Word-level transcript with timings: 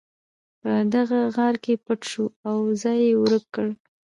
هغه 0.63 0.79
په 0.79 0.83
دې 0.91 1.03
غار 1.35 1.55
کې 1.63 1.73
پټ 1.85 1.99
شو 2.11 2.25
او 2.49 2.57
ځان 2.81 2.99
یې 3.07 3.13
ورک 3.21 3.43
کړ 3.55 3.67